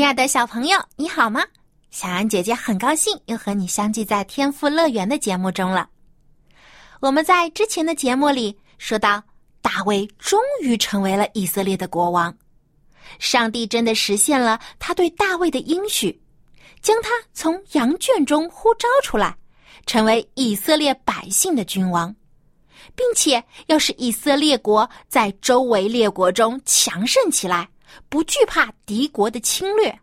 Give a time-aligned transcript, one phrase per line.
[0.00, 1.42] 亲爱的小朋友，你好吗？
[1.90, 5.90] 小安姐姐很高兴又和你相聚在天赋乐园的节目中了。
[7.00, 9.22] 我们在之前的节目里说到，
[9.60, 12.34] 大卫终于成为了以色列的国王，
[13.18, 16.18] 上帝真的实现了他对大卫的应许，
[16.80, 19.36] 将他从羊圈中呼召出来，
[19.84, 22.16] 成为以色列百姓的君王，
[22.96, 27.68] 并且要使以色列国在周围列国中强盛起来。
[28.08, 30.00] 不惧怕敌国的侵略。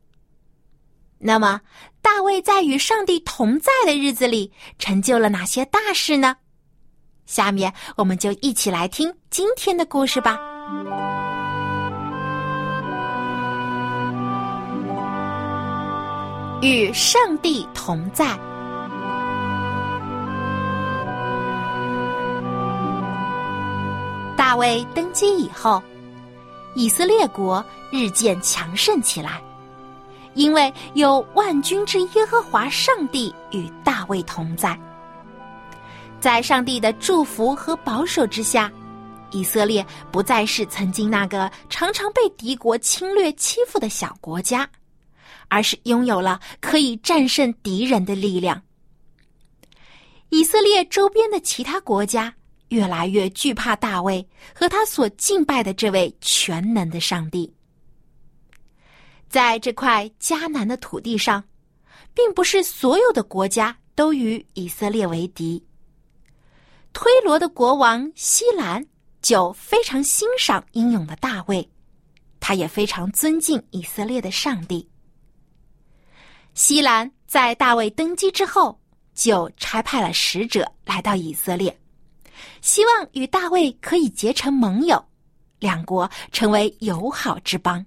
[1.19, 1.61] 那么，
[2.02, 6.35] 大卫在与上帝同在的日子里，成就了哪些大事呢？
[7.25, 10.38] 下面我们就一起来听今天的故事吧。
[16.61, 18.38] 与上帝同在。
[24.38, 25.81] 大卫登基以后。
[26.75, 29.41] 以色列国日渐强盛起来，
[30.33, 34.77] 因为有万军之耶和华上帝与大卫同在。
[36.19, 38.71] 在上帝的祝福和保守之下，
[39.31, 44.67] 以色列不再是曾经那个常常被敌国侵略欺负的小国家，
[45.47, 48.61] 而是拥有了可以战胜敌人的力量。
[50.30, 52.33] 以色列周边的其他国家。
[52.69, 57.49] 越来越惧怕大卫和他所敬拜的这位全能的上帝。
[59.30, 61.43] 在这块迦南的土地上，
[62.14, 65.64] 并不是所有的国家都与以色列为敌。
[66.93, 68.83] 推罗的国王西兰
[69.21, 71.70] 就非常欣赏英勇的大卫，
[72.39, 74.87] 他也非常尊敬以色列的上帝。
[76.54, 78.80] 西兰在大卫登基之后，
[79.14, 81.77] 就差派了使者来到以色列。
[82.61, 85.04] 希望与大卫可以结成盟友，
[85.60, 87.86] 两国成为友好之邦。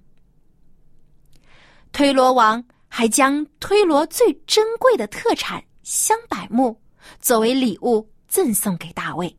[1.91, 6.79] 推罗王还将推罗最珍贵的特产香柏木
[7.19, 9.35] 作为礼物赠送给大卫，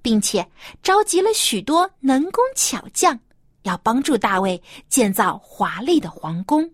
[0.00, 0.46] 并且
[0.82, 3.18] 召集了许多能工巧匠，
[3.62, 6.68] 要帮助大卫建造华丽的皇宫。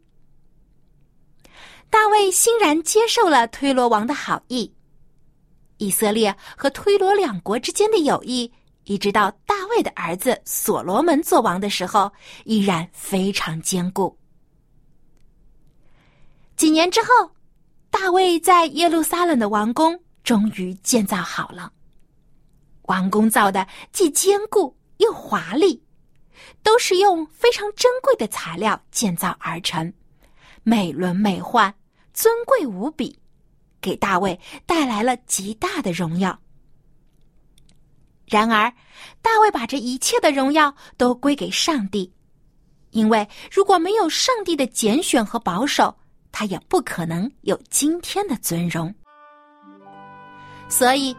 [1.90, 4.72] 大卫欣然接受了推罗王的好意。
[5.78, 8.52] 以色列和推罗两国之间的友谊，
[8.84, 12.10] 一直到大卫的儿子所罗门做王的时候，
[12.44, 14.17] 依然非常坚固。
[16.58, 17.30] 几年之后，
[17.88, 21.72] 大卫在耶路撒冷的王宫终于建造好了。
[22.82, 25.80] 王宫造的既坚固又华丽，
[26.64, 29.92] 都是用非常珍贵的材料建造而成，
[30.64, 31.72] 美轮美奂，
[32.12, 33.16] 尊贵无比。
[33.80, 36.36] 给大卫带来了极大的荣耀。
[38.26, 38.68] 然而，
[39.22, 42.12] 大卫把这一切的荣耀都归给上帝，
[42.90, 45.96] 因为如果没有上帝的拣选和保守，
[46.30, 48.94] 他也不可能有今天的尊荣。
[50.68, 51.16] 所以，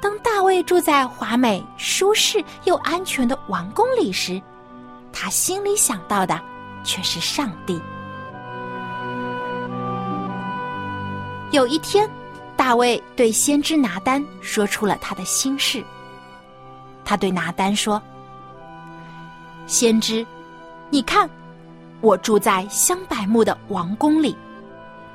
[0.00, 4.40] 当大卫住在华美、舒适又安全的王宫里时，
[5.12, 6.40] 他心里想到的
[6.84, 7.80] 却是上帝。
[11.50, 12.08] 有一天，
[12.56, 15.82] 大卫对先知拿丹说出了他的心事。
[17.04, 18.00] 他对拿丹说
[19.66, 20.24] ：“先知，
[20.90, 21.28] 你看，
[22.00, 24.36] 我住在香柏木的王宫里，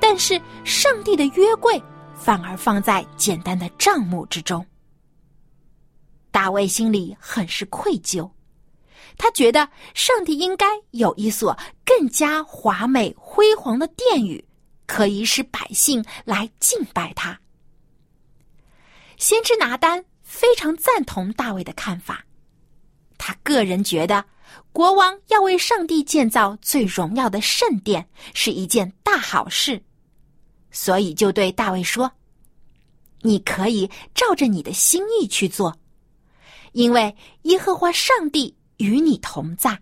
[0.08, 1.82] 但是上帝的约柜
[2.14, 4.64] 反而放在简单的帐幕之中。”
[6.30, 8.30] 大卫心里很是愧疚，
[9.18, 14.42] 他觉得上帝应该有一所更加华美辉煌的殿宇。
[14.86, 17.36] 可以使百姓来敬拜他。
[19.16, 22.24] 先知拿丹非常赞同大卫的看法，
[23.18, 24.24] 他个人觉得
[24.70, 29.82] 国王要为上帝建造最荣耀的圣殿是一件大好事，
[30.76, 32.12] 所以就对大卫说
[33.24, 35.74] ：“你可以照着你的心意去做，
[36.72, 39.80] 因为耶和华上帝与你同在。”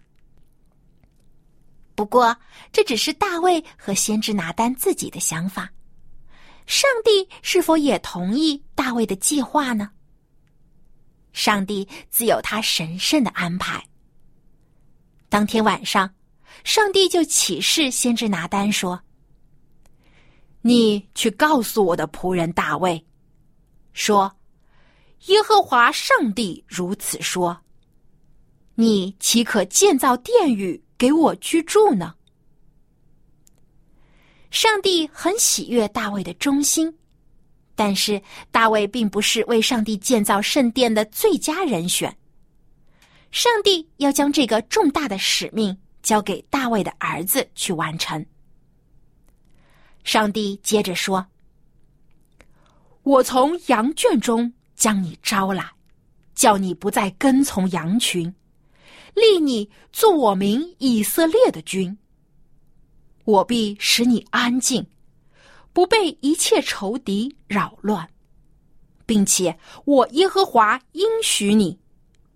[1.97, 2.37] 不过，
[2.73, 5.69] 这只是大卫和先知拿丹自己的想法。
[6.69, 9.91] 上帝是否也同意大卫的计划呢？
[11.33, 13.85] 上帝自有他神圣的安排。
[15.29, 16.09] 当天晚上，
[16.63, 19.03] 上帝就启示先知拿丹说
[20.67, 23.05] ：“你去告诉我的仆人大卫，
[23.93, 24.35] 说，
[25.27, 27.55] 耶和华上帝如此说：
[28.75, 32.15] 你岂可建造殿宇给我居住呢？”
[34.51, 36.97] 上帝很喜悦大卫的忠心，
[37.75, 42.17] 但是大卫并不是为上帝建造圣殿的最佳人选。
[43.33, 48.25] 上帝要将这个重大的使命交给大卫的儿子去完成。
[50.05, 51.27] 上帝接着说
[53.03, 55.69] ：“我从羊圈中将你招来，
[56.35, 58.33] 叫你不再跟从羊群，
[59.15, 61.99] 立你做我名以色列的君。
[63.25, 64.87] 我必使你安静，
[65.73, 68.09] 不被一切仇敌扰乱，
[69.05, 71.77] 并且我耶和华应许你。”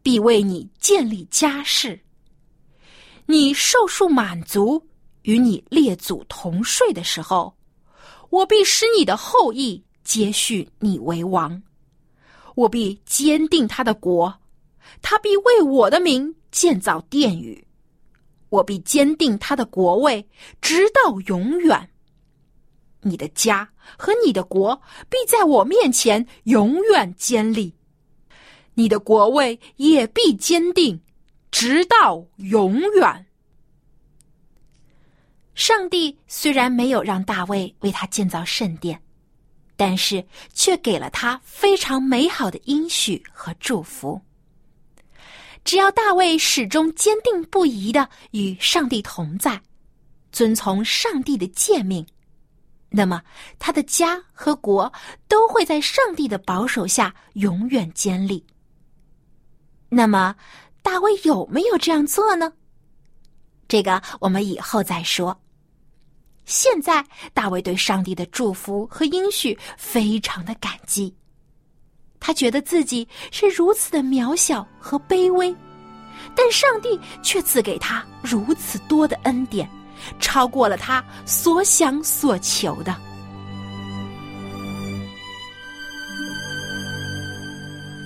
[0.00, 2.00] 必为你建立家室。
[3.26, 4.82] 你受数满足，
[5.23, 7.55] 与你列祖同睡的时候，
[8.30, 11.62] 我必使你的后裔接续你为王。
[12.54, 14.34] 我必坚定他的国，
[15.00, 17.64] 他必为我的名建造殿宇。
[18.48, 20.26] 我必坚定他的国位，
[20.60, 21.90] 直到永远。
[23.02, 27.72] 你的家和你的国必在我面前永远坚立。
[28.75, 31.00] 你的国位也必坚定，
[31.50, 33.26] 直到永远。
[35.58, 39.02] 上帝虽然没有让大卫为他建造圣殿，
[39.75, 40.25] 但是
[40.55, 44.20] 却给了他非常美好的应许和祝福。
[45.64, 49.60] 只要大卫始终坚定不移的与上帝同在，
[50.31, 52.06] 遵从上帝的诫命，
[52.88, 53.20] 那么
[53.58, 54.90] 他的家和国
[55.26, 58.46] 都会在上帝的保守下永远坚立。
[59.88, 60.37] 那么，
[60.82, 62.52] 大卫有没有这样做呢？
[63.66, 65.37] 这个我们以后再说。
[66.49, 67.05] 现在，
[67.35, 71.15] 大卫对上帝的祝福和应许非常的感激。
[72.19, 75.55] 他觉得自己是如此的渺小和卑微，
[76.35, 79.69] 但上帝却赐给他如此多的恩典，
[80.19, 82.97] 超过了他所想所求的。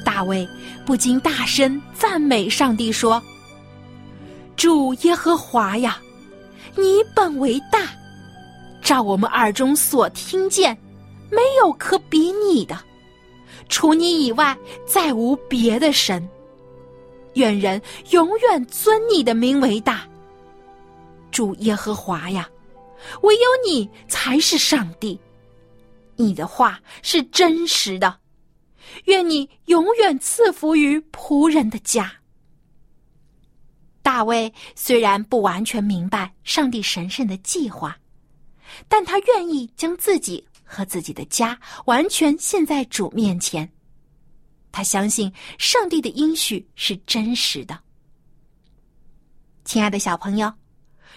[0.05, 0.47] 大卫。
[0.85, 3.23] 不禁大声赞美上帝说
[4.57, 5.97] ：“主耶和华呀，
[6.75, 7.83] 你本为大，
[8.83, 10.77] 照我们耳中所听见，
[11.31, 12.79] 没有可比你的，
[13.69, 14.57] 除你以外
[14.87, 16.29] 再无别的神。
[17.35, 17.81] 愿人
[18.11, 20.07] 永远尊你的名为大。
[21.31, 22.47] 主耶和华呀，
[23.23, 25.19] 唯有你才是上帝，
[26.17, 28.19] 你的话是真实的。”
[29.07, 32.13] 愿你永远赐福于仆人的家。
[34.03, 37.97] 大卫虽然不完全明白上帝神圣的计划，
[38.89, 43.71] 但他愿意将自己和自己的家完全献在主面前。
[44.71, 47.79] 他相信上帝的应许是真实的。
[49.65, 50.53] 亲爱的小朋友，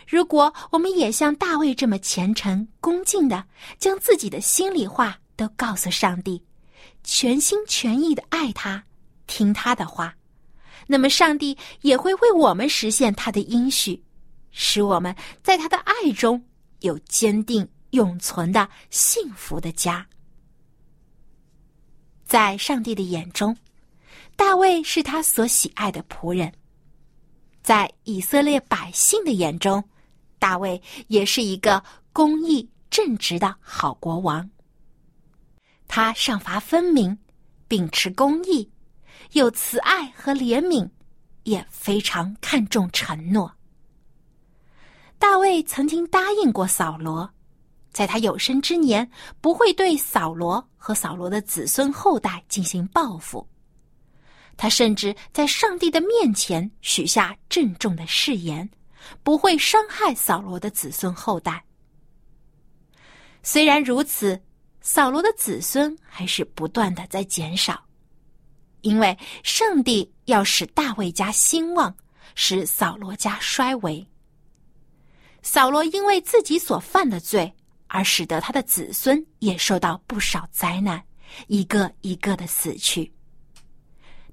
[0.08, 3.46] 如果我们也像大卫这么虔诚恭敬的，
[3.80, 6.44] 将自己的心里话都告诉上帝。
[7.04, 8.84] 全心全意的爱他，
[9.26, 10.16] 听他的话，
[10.88, 14.04] 那么上帝也会为我们实现他的应许，
[14.52, 16.44] 使我们在他的爱中
[16.86, 20.06] 有坚定永存的幸福的家。
[22.26, 23.56] 在上帝的眼中，
[24.36, 26.50] 大卫是他所喜爱的仆人；
[27.64, 29.84] 在以色列百姓的眼中，
[30.38, 34.48] 大卫也是一个公义正直的好国王。
[35.88, 37.18] 他赏罚分明，
[37.68, 38.70] 秉持公义，
[39.32, 40.88] 有慈爱和怜悯，
[41.44, 43.52] 也非常看重承诺。
[45.18, 47.30] 大卫曾经答应过扫罗，
[47.92, 49.10] 在他有生之年
[49.42, 53.48] 不会对扫罗和扫罗的子孙后代进行报复。
[54.58, 58.70] 他甚至在上帝的面前许下郑重的誓言，
[59.24, 61.64] 不会伤害扫罗的子孙后代。
[63.44, 64.42] 虽然如此。
[64.88, 67.84] 扫罗的子孙还是不断的在减少，
[68.82, 71.92] 因为上帝要使大卫家兴旺，
[72.36, 74.08] 使扫罗家衰微。
[75.46, 77.54] 扫罗因为自己所犯的罪，
[77.86, 81.02] 而使得他的子孙也受到不少灾难，
[81.46, 83.14] 一个一个的死去。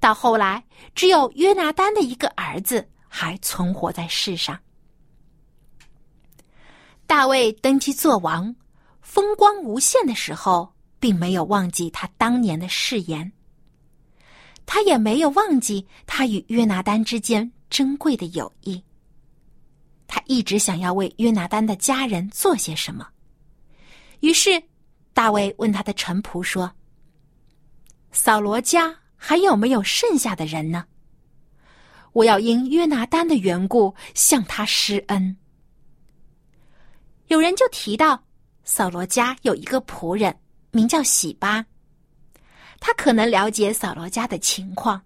[0.01, 0.65] 到后来，
[0.95, 4.59] 只有约拿丹的一个儿子还存活在世上。
[7.07, 8.53] 大卫登基做王。
[9.03, 13.31] 风光无限的时候，并没有忘记他当年的誓言。
[14.65, 18.83] 他也没有忘记他与约拿丹之间珍贵的友谊。
[20.15, 23.09] 他一直想要为约拿丹的家人做些什么。
[24.21, 24.63] 于是，
[25.15, 26.71] 大卫问他的臣仆说
[28.13, 30.85] ：“扫罗家还有没有剩下的人呢？
[32.13, 35.35] 我要因约拿丹的缘故向他施恩。”
[37.29, 38.23] 有人就提到，
[38.65, 40.39] 扫罗家有一个仆人，
[40.73, 41.65] 名叫喜巴。
[42.81, 45.01] 他可能了解扫罗家的情况，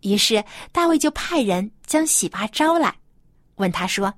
[0.00, 0.42] 于是
[0.72, 2.96] 大卫就派人将喜巴招来，
[3.60, 4.12] 问他说：“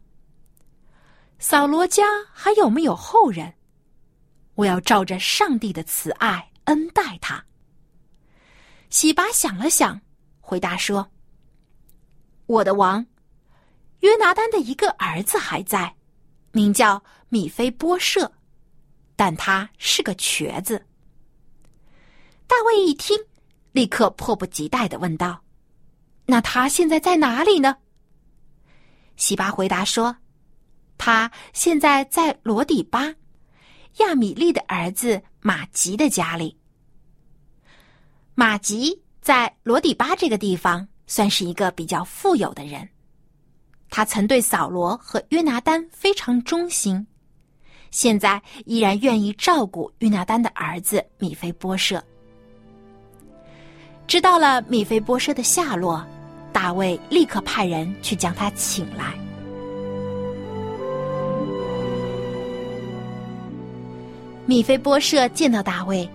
[1.38, 3.52] 扫罗家还有没有后人？
[4.54, 7.44] 我要照着上帝的慈爱恩待他。”
[8.88, 10.00] 喜巴想了想，
[10.40, 11.10] 回答说
[12.46, 13.04] ：“我的王，
[14.00, 15.92] 约拿丹的一个儿子还在，
[16.52, 18.30] 名叫米菲波设，
[19.16, 20.86] 但他是个瘸子。”
[22.46, 23.18] 大卫一听，
[23.72, 25.42] 立刻迫不及待的问道
[26.26, 27.76] ：“那他现在在哪里呢？”
[29.16, 30.16] 西巴回答说
[30.98, 33.14] ：“他现在在罗底巴，
[33.98, 36.56] 亚米利的儿子马吉的家里。
[38.34, 42.88] 马吉在罗底巴这个地方算是一个比较富有的人，
[43.90, 47.06] 他曾对扫罗和约拿丹非常忠心，
[47.90, 52.02] 现在依然愿意照顾约拿丹的儿子米菲波设。”
[54.08, 56.04] 知道了米菲波设的下落，
[56.62, 59.18] 大卫立刻派人去将他请来。
[64.46, 66.08] 米菲波设见到大卫，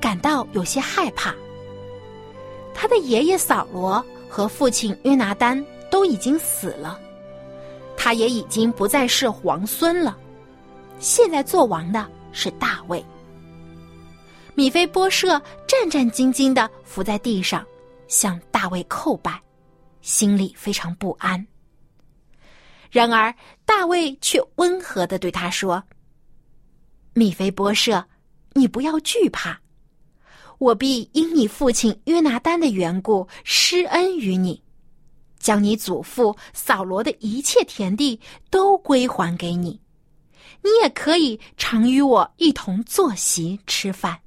[0.00, 1.34] 感到有些害怕。
[2.72, 6.98] 他的爷爷扫罗和父亲约拿丹都已经死了，
[7.94, 10.16] 他也已经不再是皇孙了。
[10.98, 13.04] 现在做王的是大卫。
[14.54, 15.38] 米菲波设
[15.68, 17.62] 战战兢兢的伏在地上，
[18.08, 19.38] 向大卫叩拜，
[20.02, 21.44] 心里非常不安。
[22.90, 23.32] 然而
[23.64, 25.82] 大卫却温和的对他说
[27.14, 28.04] ：“米菲波设，
[28.52, 29.58] 你不要惧怕，
[30.58, 34.60] 我必因你父亲约拿丹的缘故施恩于你，
[35.38, 38.18] 将你祖父扫罗的一切田地
[38.50, 39.80] 都归还给你，
[40.62, 44.18] 你也可以常与我一同坐席吃饭。”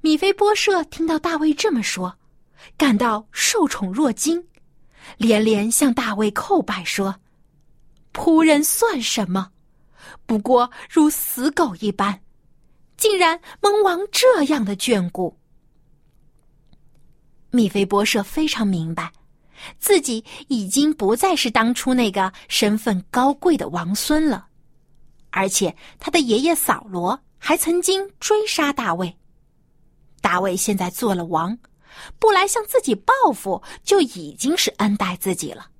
[0.00, 2.16] 米菲波设听到大卫这么说，
[2.76, 4.44] 感到受宠若惊，
[5.16, 7.14] 连连向大卫叩拜说
[8.12, 9.50] ：“仆人算什么？
[10.26, 12.20] 不过如死狗一般，
[12.96, 15.36] 竟然蒙王这样的眷顾。”
[17.52, 19.12] 米菲波设非常明白，
[19.78, 24.46] 自己已经不再是当初那个身份高贵的王孙了，
[25.30, 29.16] 而且他的爷爷扫罗还曾经追杀大卫。
[30.20, 31.58] 大卫现在做了王，
[32.18, 35.70] 不来向自己报复，就已经是恩待自己了。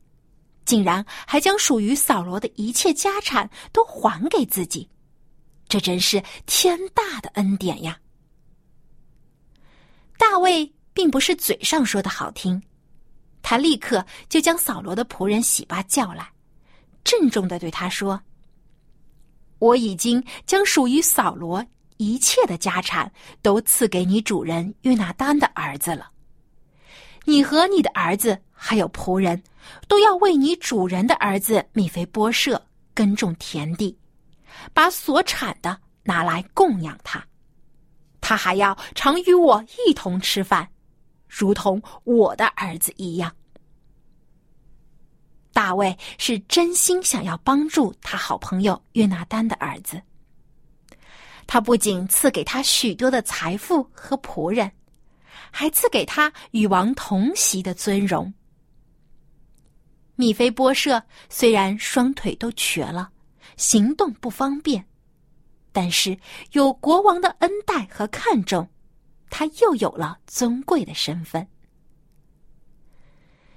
[0.64, 4.88] 竟然还将属于扫罗的一切家产都还给自己，
[5.68, 7.98] 这真是天大的恩典呀！
[10.16, 12.62] 大卫并不是嘴上说的好听，
[13.42, 16.30] 他立刻就将扫罗的仆人喜巴叫来，
[17.02, 18.20] 郑重的对他说
[19.58, 21.66] ：“我已经将属于扫罗。”
[22.00, 26.10] 一切的家产都赐给你主人约拿丹的儿子了。
[27.26, 29.42] 你和你的儿子还有仆人，
[29.86, 33.94] 都要为你主人的儿子米菲波设耕种田地，
[34.72, 37.22] 把所产的拿来供养他。
[38.18, 40.66] 他还要常与我一同吃饭，
[41.28, 43.30] 如同我的儿子一样。
[45.52, 50.00] 大卫是真心想要帮助他好朋友约拿丹的儿子。
[51.52, 54.70] 他不仅赐给他许多的财富和仆人，
[55.50, 58.32] 还赐给他与王同席的尊荣。
[60.14, 63.10] 米菲波设虽然双腿都瘸了，
[63.56, 64.86] 行动不方便，
[65.72, 66.16] 但是
[66.52, 68.70] 有国王的恩待和看重，
[69.28, 71.44] 他又有了尊贵的身份。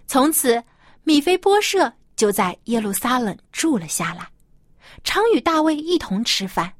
[0.08, 0.64] 从此，
[1.04, 4.28] 米菲波设就在耶路撒冷住了下来，
[5.04, 6.74] 常与大卫一同吃饭。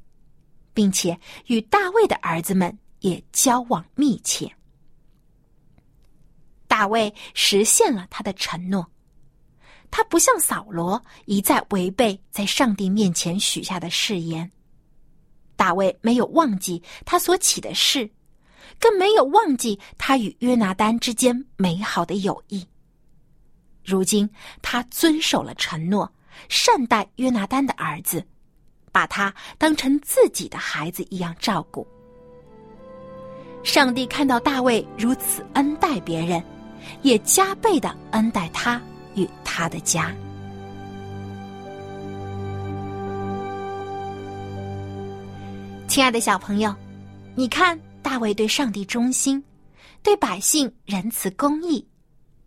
[0.74, 4.52] 并且与大卫的儿子们也交往密切。
[6.66, 8.84] 大卫实现了他的承诺，
[9.90, 14.50] 他不像扫罗一再违背在上帝面前许下的誓言。
[15.54, 18.10] 大卫没有忘记他所起的誓，
[18.80, 22.66] 更没有忘记他与约拿丹之间美好的友谊。
[23.84, 24.28] 如今
[24.60, 26.12] 他遵守了承诺，
[26.48, 28.26] 善待约拿丹的儿子。
[28.94, 31.84] 把他当成自己的孩子一样照顾。
[33.64, 36.40] 上帝看到大卫如此恩待别人
[37.02, 38.80] 也加倍的恩待他
[39.16, 40.14] 与他的家。
[45.88, 46.74] 亲爱的小朋友
[47.34, 49.42] 你看大卫对上帝忠心
[50.04, 51.84] 对百姓仁慈公义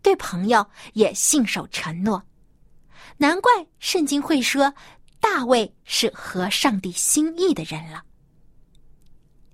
[0.00, 2.22] 对朋友也信守承诺。
[3.20, 3.50] 难怪
[3.80, 4.72] 圣经会说
[5.30, 8.02] 大卫是合上帝心意的人了。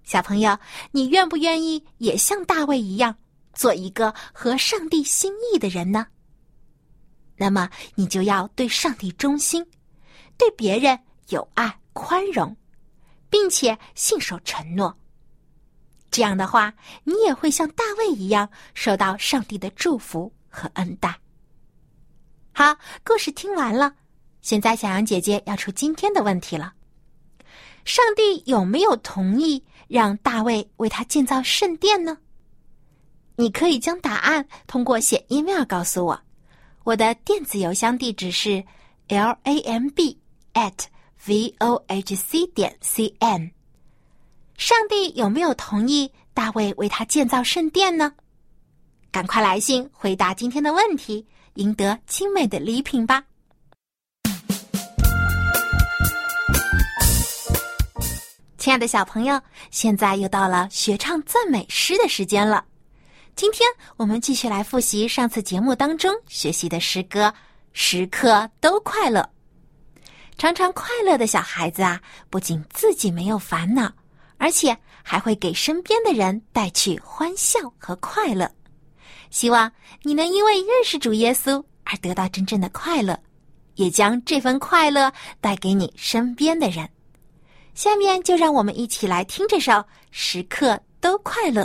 [0.04, 0.56] 小朋友，
[0.92, 3.16] 你愿不愿意也像大卫一样，
[3.54, 6.06] 做一个合上帝心意的人呢？
[7.36, 9.66] 那么，你就要对上帝忠心，
[10.38, 10.96] 对别人
[11.30, 12.56] 有爱宽容，
[13.28, 14.96] 并且信守承诺。
[16.08, 21.18] 这样的话，你也会像大卫一样，受到上帝的祝福和恩待。
[22.52, 23.92] 好，故事听完了，
[24.44, 26.74] 现在小羊姐姐要出今天的问题了：
[27.86, 32.18] 上帝有没有同意让大卫为他建造圣殿呢？
[33.36, 36.20] 你可以将答案通过写 email 告诉我。
[36.82, 38.62] 我的电子邮箱地址是
[39.08, 40.20] l a m b
[40.52, 40.74] at
[41.26, 43.50] v o h c 点 c n。
[44.58, 48.12] 上帝有没有同意大卫为他建造圣殿呢？
[49.10, 53.24] 赶快来信回答今天的问题，赢得精美的礼品吧！
[58.64, 59.38] 亲爱的小朋友，
[59.70, 62.64] 现在又到了学唱赞美诗的时间了。
[63.36, 63.68] 今天
[63.98, 67.26] 我们继续来复习上次节目当中学习的诗歌
[67.74, 69.20] 《时刻都快乐》。
[70.38, 73.92] 常常快乐的小孩子啊，不仅自己没有烦恼，
[74.38, 78.50] 而且还会给身边的人带去欢笑和快乐。
[79.28, 83.14] 希望你能因为认识主耶稣而得到真正的快乐，
[83.74, 86.88] 也将这份快乐带给你身边的人。
[87.74, 89.72] 下面就让我们一起来听这首
[90.10, 91.62] 《时刻都快乐》。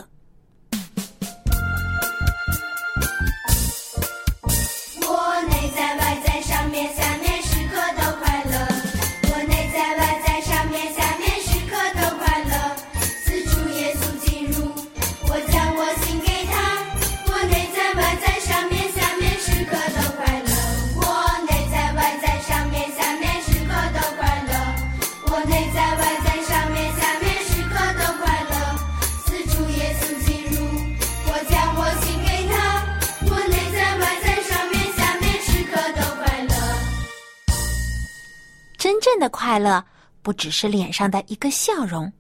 [39.19, 39.83] 的快乐
[40.21, 42.11] 不只是脸上的一个笑容，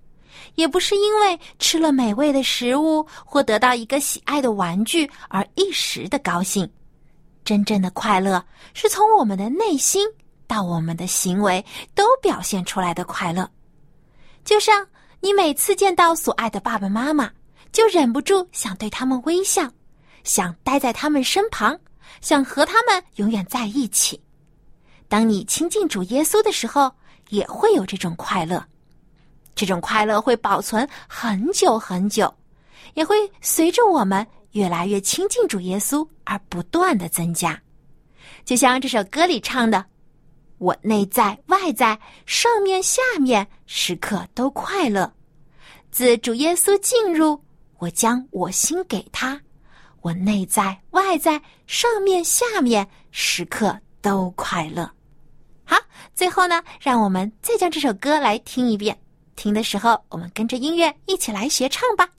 [0.55, 6.69] 也不是因为吃了美味的食物或得到一个喜爱的玩具而一时的高兴。
[7.43, 10.07] 真正的快乐是从我们的内心
[10.45, 13.49] 到我们的行为都表现出来的快乐。
[14.45, 14.85] 就像
[15.19, 17.29] 你每次见到所爱的爸爸妈妈，
[17.71, 19.67] 就忍不住想对他们微笑，
[20.23, 21.77] 想待在他们身旁，
[22.21, 24.21] 想和他们永远在一起。
[25.09, 26.89] 当你亲近主耶稣的时候，
[27.29, 28.63] 也会有这种快乐。
[29.55, 32.33] 这种快乐会保存很久很久，
[32.93, 37.59] 也会随着我们越来越亲近主耶稣而不断的增加。
[38.45, 39.83] 就像这首歌里唱的
[40.59, 45.11] ：“我内在外在上面下面时刻都快乐，
[45.91, 47.43] 自主耶稣进入，
[47.79, 49.41] 我将我心给他。
[50.01, 54.89] 我内在外在上面下面时刻都快乐。”
[55.69, 55.77] 好，
[56.15, 58.97] 最后呢，让我们再将这首歌来听一遍。
[59.35, 62.09] 听的时候，我们跟着音乐一起来学唱吧。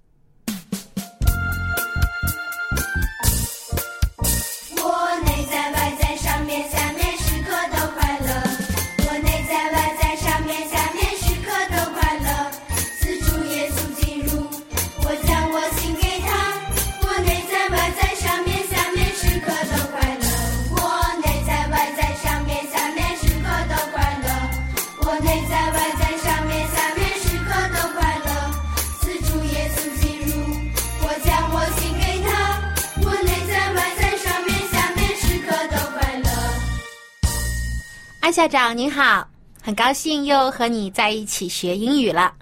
[38.33, 39.27] 校长您好，
[39.63, 42.35] 很高兴又和你在一起学英语了。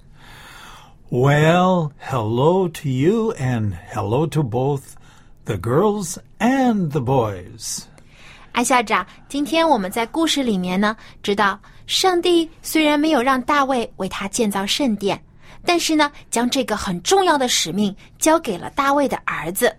[1.11, 4.83] Well, hello to you and hello to both
[5.45, 7.85] the girls and the boys.
[8.53, 15.23] 安校长，今天我们在故事里面呢，知道上帝虽然没有让大卫为他建造圣殿，
[15.65, 19.75] 但是呢，将这个很重要的使命交给了大卫的儿子，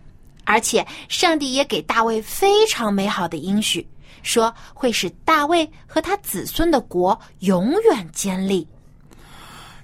[0.46, 3.86] 而且上帝也给大卫非常美好的应许。
[4.24, 8.68] 说会使大卫和他子孙的国永远坚立。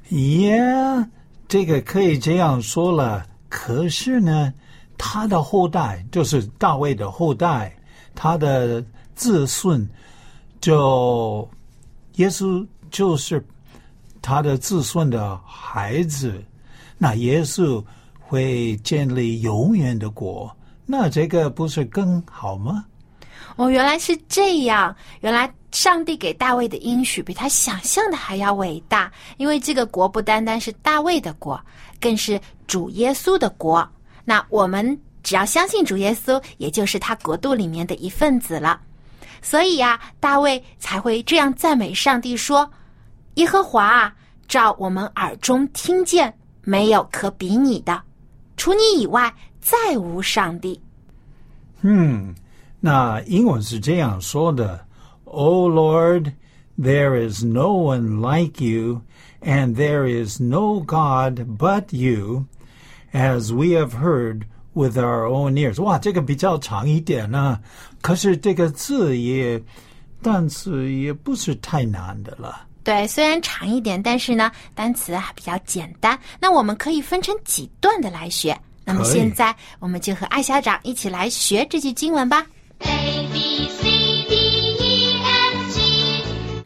[0.10, 0.60] 耶，
[1.48, 3.26] 这个可以这样说了。
[3.50, 4.54] 可是呢，
[4.98, 7.76] 他的后代就是大卫的后代，
[8.14, 8.84] 他的
[9.16, 9.88] 子孙
[10.60, 11.48] 就
[12.16, 13.44] 耶稣就是
[14.22, 16.44] 他的子孙的孩子，
[16.98, 17.84] 那耶稣
[18.20, 22.86] 会建立永远的国，那这个不是更好吗？
[23.56, 24.96] 哦，原来是这样。
[25.22, 31.60] 原来上帝给大卫的应许比他想象的还要伟大，因为这个国不单单是大卫的国，
[32.00, 33.88] 更是主耶稣的国。
[34.26, 38.82] 那我们只要相信主耶稣，也就是他国度里面的一份子了。
[39.42, 42.70] 所以呀，大卫才会这样赞美上帝说
[43.36, 44.14] ：“耶和华啊，
[44.48, 48.02] 照我们耳中听见，没有可比你的，
[48.58, 50.82] 除你以外，再无上帝。”
[51.82, 52.34] 嗯，
[52.86, 54.86] 那英文是这样说的
[55.24, 56.32] ：“O Lord,
[56.80, 59.02] there is no one like you,
[59.42, 62.46] and there is no God but you,
[63.12, 64.44] as we have heard
[64.74, 67.60] with our own ears。”哇，这个比较长一点呢，
[68.04, 69.60] 可是这个字也，
[70.22, 72.68] 单词也不是太难的了。
[72.84, 76.20] 对，虽然长一点，但是呢，单词还比较简单。
[76.40, 78.56] 那我们可以分成几段的来学。
[78.84, 82.46] 那么可以现在，我们就和艾校长一起来学这句经文吧。
[82.85, 84.35] A B C D
[84.81, 86.65] E F G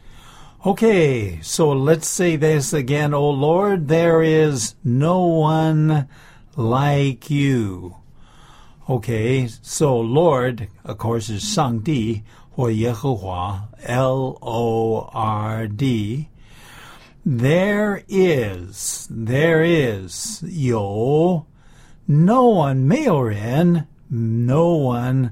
[0.65, 3.13] Okay, so let's say this again.
[3.13, 6.07] O Lord, there is no one
[6.55, 7.95] like you.
[8.89, 16.27] Okay, so Lord, of course, is 上帝或耶和华 L O R D.
[17.25, 21.43] There is, there is 有
[22.05, 25.31] no one 没有人 no one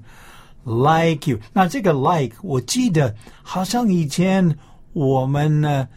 [0.68, 1.38] like you。
[1.52, 4.56] 那这个 like 我记得好像以前
[4.92, 5.88] 我们呢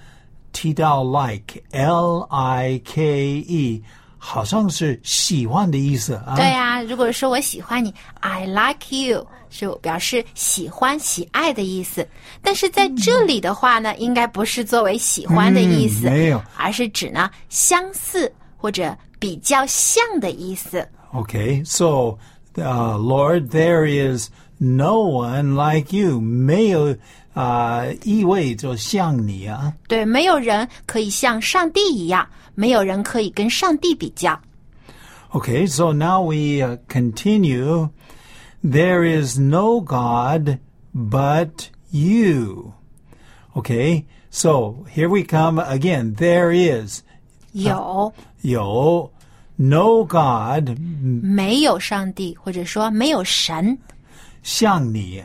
[0.51, 3.83] 提到 like L I K E，
[4.17, 6.35] 好像是喜欢的意思啊。
[6.35, 12.07] 对呀、如果说我喜欢你，I like you，是我表示喜欢、喜爱的意思。
[12.41, 20.87] 但是在这里的话呢，应该不是作为喜欢的意思，嗯没有而是指呢相似或者比较像的意思。
[21.13, 22.17] Okay, so
[22.55, 24.29] uh, Lord, there is
[24.60, 26.20] no one like you.
[26.20, 26.96] 没有
[27.34, 29.74] 啊、意味着像你啊。
[29.88, 34.40] 对，没有人可以像上帝一样，没有人可以跟上帝比较。
[35.32, 37.90] Okay, so now we uh, continue.
[38.64, 40.58] There is no God
[40.94, 42.72] but you.
[43.54, 46.14] Okay, so here we come again.
[46.14, 47.02] There is
[47.52, 49.12] 有有
[49.56, 50.70] no God
[51.22, 53.76] 没有上帝，或者说没有神？
[54.42, 55.22] 像你。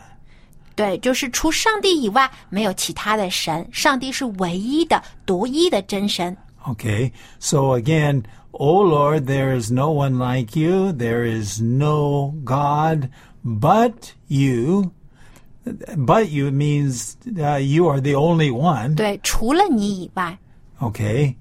[0.75, 3.67] 对，就是除上帝以外，没有其他的神。
[3.71, 6.36] 上帝是唯一的、独一的真神。
[6.65, 10.91] Okay, so again, O Lord, there is no one like you.
[10.93, 13.10] There is no God
[13.43, 14.91] but you.
[15.63, 18.95] But you means uh, you are the only one.
[18.95, 20.39] 对，除了你以外，
[20.79, 21.36] Okay.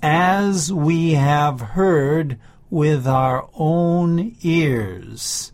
[0.00, 2.36] As we have heard
[2.70, 5.48] with our own ears.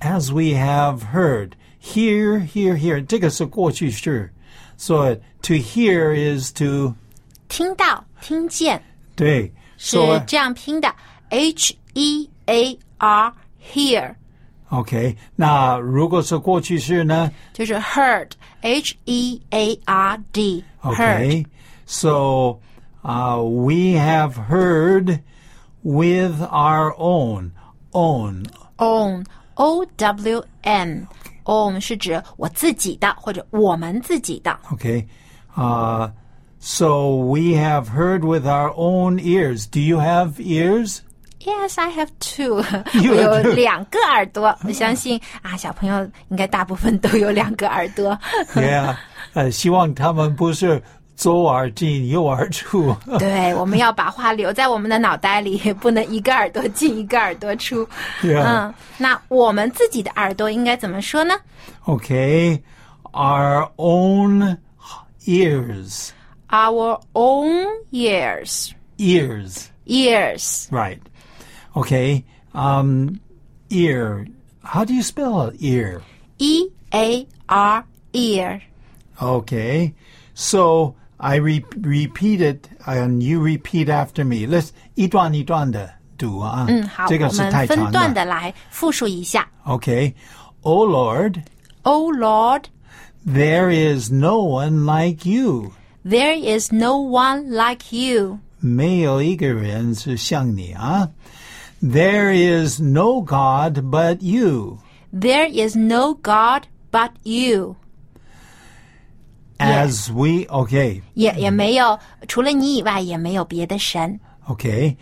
[0.00, 1.56] As we have heard.
[1.78, 3.04] Hear, hear, hear.
[3.04, 4.32] 这个是过去式。
[4.76, 6.94] So to hear is to
[7.48, 8.82] 听到、听见
[9.14, 10.94] 对，是 so 这样拼的，
[11.30, 13.32] H E A R
[13.72, 14.14] hear，
[14.68, 20.92] OK，那如果是过去式呢就是 heard，H E A R D heard。
[20.92, 22.58] ？OK，so
[23.02, 25.20] uh, we have heard
[25.82, 27.52] with our own
[27.92, 28.44] own
[28.76, 29.24] own
[29.54, 31.06] O W N
[31.44, 34.58] own 是指我自己的或者我们自己的。
[34.70, 35.06] Okay.
[35.56, 36.10] Uh,
[36.58, 39.66] so we have heard with our own ears.
[39.66, 41.00] Do you have ears?
[41.40, 42.62] Yes, I have two.
[43.00, 43.52] You 我 have 有 two.
[43.52, 44.58] 两个耳朵。
[44.64, 48.18] 我相信啊，小朋友应该大部分都有两个耳朵。
[48.54, 48.96] Yeah.
[49.32, 50.82] 呃，希望他们不是
[51.20, 52.94] 左耳进右耳出。
[53.18, 57.86] 对，我们要把话留在我们的脑袋里，不能一个耳朵进一个耳朵出。
[58.22, 58.42] Yeah.
[58.42, 61.34] 嗯，那我们自己的耳朵应该怎么说呢
[61.86, 62.60] Okay.
[63.12, 64.58] Our own
[65.26, 66.10] ears.
[66.50, 69.68] ？Our own ears, Ears.
[69.86, 71.00] ears, Right.
[71.74, 72.24] Okay.
[72.52, 73.20] Um,
[73.70, 74.26] ear.
[74.62, 76.02] How do you spell ear?
[76.38, 78.60] E A R ear.
[79.20, 79.92] Okay.
[80.34, 84.46] So I re- repeat it and you repeat after me.
[84.46, 86.66] Let's 一段一段的读啊。
[86.68, 89.48] 嗯，好，这个是我们太长分段的来复述一下。
[89.64, 90.12] Okay.
[90.62, 91.42] O Lord,
[91.82, 92.64] Oh Lord,
[93.26, 95.72] there is no one like you.
[96.04, 98.38] there is no one like you.
[98.60, 101.08] 没有一个人是像你啊。
[101.82, 104.78] There is no God but you.
[105.12, 107.76] There is no God but you.
[109.60, 111.98] As we, okay, 也也没有
[112.28, 114.20] 除了你以外也没有别的神。
[114.48, 114.96] okay.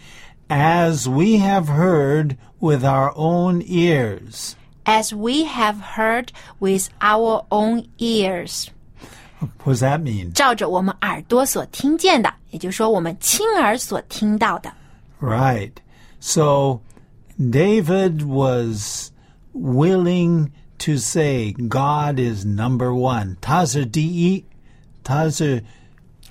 [0.49, 4.55] As we have heard with our own ears.
[4.85, 6.29] As we have heard
[6.61, 8.69] with our own ears，
[9.65, 10.33] What does that mean?
[10.33, 14.71] 照着我们耳朵所听见的，也就是说我们亲耳所听到的。
[15.21, 15.73] Right.
[16.21, 16.81] So
[17.39, 19.11] David was
[19.55, 23.37] willing to say God is number one.
[23.41, 24.45] 他是第一，
[25.10, 25.64] 他是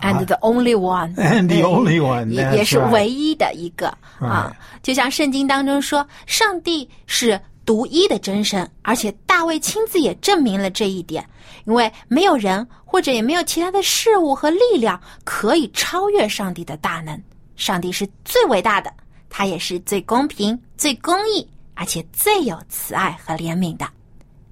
[0.01, 3.89] And the only one, And the only one, 也也是唯一的一个
[4.21, 4.57] 啊。
[4.81, 11.29] 就像圣经当中说，上帝是独一的真神，而且大卫亲自也证明了这一点，
[11.65, 17.21] 因为没有人或者也没有其他的事物和力量可以超越上帝的大能。
[17.57, 18.93] 上帝是最伟大的，
[19.29, 23.85] 他也是最公平、最公义，而且最有慈爱和怜悯的。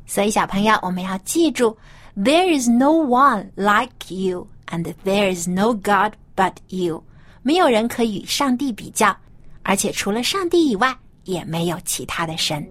[0.07, 1.77] 所以，小朋友，我们要记住
[2.17, 7.05] ，There is no one like you, and there is no God but you。
[7.43, 9.17] 没有人可以与上帝比较，
[9.63, 12.67] 而且除了上帝以外，也没有其他的神。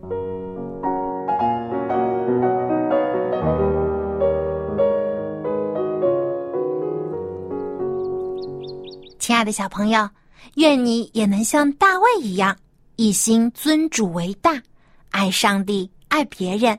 [9.20, 10.08] 亲爱的小朋友，
[10.56, 12.56] 愿你也能像大卫一样，
[12.96, 14.62] 一心尊主为大，
[15.10, 16.78] 爱上帝，爱别人，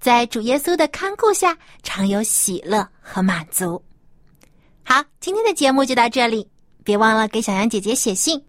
[0.00, 3.82] 在主耶稣的看顾下，常有喜乐和满足。
[4.84, 6.48] 好，今天的节目就到这里，
[6.84, 8.40] 别忘了给小羊姐姐写信，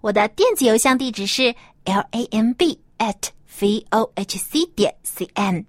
[0.00, 3.14] 我的电子邮箱地址是 l a m b at
[3.60, 5.64] v o h c 点 c n。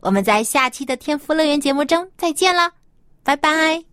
[0.00, 2.70] 我们在下期的天赋乐园节目中再见了，
[3.22, 3.89] 拜拜。